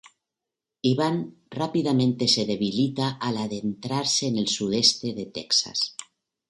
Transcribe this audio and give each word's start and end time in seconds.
Iván 0.91 1.19
rápidamente 1.51 2.27
se 2.27 2.47
debilita 2.47 3.19
al 3.21 3.37
adentrarse 3.37 4.25
en 4.25 4.39
el 4.39 4.47
sudeste 4.47 5.13
de 5.13 5.27
Texas. 5.27 5.95